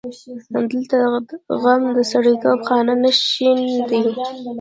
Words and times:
دلته 0.71 0.97
غم 1.61 1.83
د 1.97 1.99
سړیتوب 2.11 2.59
خانه 2.67 2.93
نشین 3.05 3.59
دی. 3.89 4.03